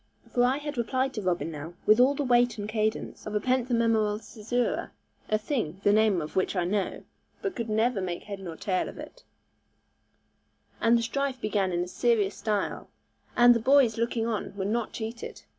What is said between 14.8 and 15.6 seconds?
cheated.